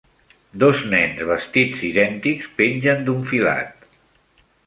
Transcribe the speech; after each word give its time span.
Dos 0.61 0.79
nens 0.93 1.19
vestits 1.31 1.83
idèntics 1.89 2.49
pengen 2.61 3.05
d'un 3.09 3.23
filat. 3.33 3.87